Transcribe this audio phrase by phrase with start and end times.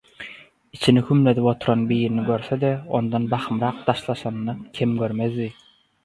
[0.73, 5.53] Içini hümledip oturan birini görse-de ondan bahymrak daşlaşanyny kem görmezdi.